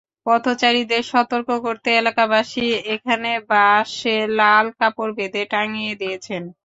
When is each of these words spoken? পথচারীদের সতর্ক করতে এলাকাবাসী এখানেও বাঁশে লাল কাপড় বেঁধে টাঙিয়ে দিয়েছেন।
পথচারীদের 0.25 1.03
সতর্ক 1.11 1.49
করতে 1.65 1.89
এলাকাবাসী 2.01 2.65
এখানেও 2.93 3.39
বাঁশে 3.51 4.15
লাল 4.39 4.65
কাপড় 4.79 5.11
বেঁধে 5.17 5.43
টাঙিয়ে 5.53 5.93
দিয়েছেন। 6.01 6.43